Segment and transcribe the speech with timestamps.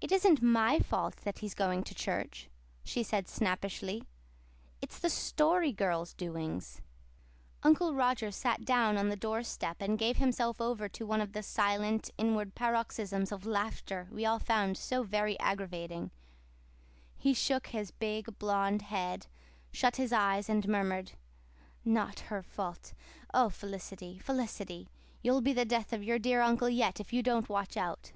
[0.00, 2.50] "It isn't my fault that he's going to church,"
[2.82, 4.04] she said snappishly.
[4.82, 6.82] "It's the Story Girl's doings."
[7.62, 11.42] Uncle Roger sat down on the doorstep, and gave himself over to one of the
[11.42, 16.10] silent, inward paroxysms of laughter we all found so very aggravating.
[17.16, 19.28] He shook his big, blond head,
[19.72, 21.12] shut his eyes, and murmured,
[21.82, 22.92] "Not her fault!
[23.32, 24.86] Oh, Felicity, Felicity,
[25.22, 28.12] you'll be the death of your dear Uncle yet if you don't watch out."